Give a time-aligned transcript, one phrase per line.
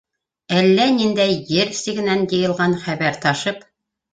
[0.61, 3.63] Әллә ниндәй ер сигенән йыйылған хәбәр ташып.